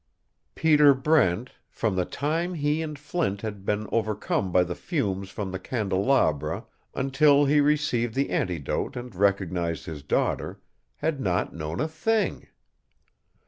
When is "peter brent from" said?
0.55-1.95